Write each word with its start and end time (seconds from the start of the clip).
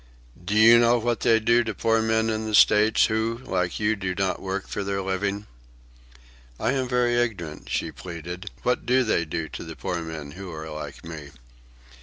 "Do 0.43 0.55
you 0.55 0.79
know 0.79 0.97
what 0.97 1.19
they 1.19 1.39
do 1.39 1.63
to 1.63 1.75
poor 1.75 2.01
men 2.01 2.31
in 2.31 2.47
the 2.47 2.55
States, 2.55 3.05
who, 3.05 3.37
like 3.43 3.79
you, 3.79 3.95
do 3.95 4.15
not 4.15 4.41
work 4.41 4.67
for 4.67 4.83
their 4.83 4.99
living?" 5.03 5.45
"I 6.59 6.71
am 6.71 6.87
very 6.87 7.21
ignorant," 7.21 7.69
she 7.69 7.91
pleaded. 7.91 8.49
"What 8.63 8.87
do 8.87 9.03
they 9.03 9.25
do 9.25 9.47
to 9.49 9.63
the 9.63 9.75
poor 9.75 10.01
men 10.01 10.31
who 10.31 10.51
are 10.51 10.71
like 10.71 11.05
me?" 11.05 11.29